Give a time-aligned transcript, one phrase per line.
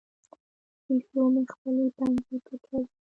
[0.83, 2.81] پیشو مې خپلې پنجې پټوي.